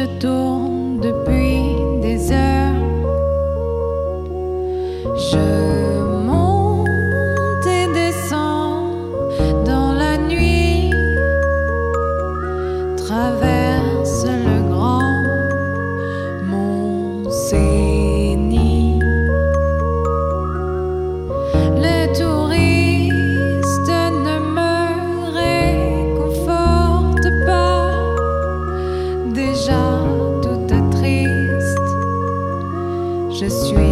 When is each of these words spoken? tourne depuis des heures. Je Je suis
tourne 0.00 1.00
depuis 1.00 2.00
des 2.00 2.32
heures. 2.32 2.72
Je 5.16 5.61
Je 33.42 33.48
suis 33.48 33.91